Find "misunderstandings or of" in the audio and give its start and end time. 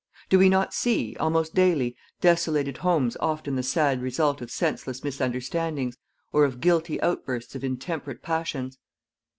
5.03-6.59